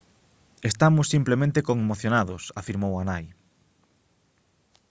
«estamos 0.71 1.11
simplemente 1.13 1.65
conmocionados» 1.69 2.43
afirmou 2.61 2.93
a 3.01 3.03
nai 3.09 3.25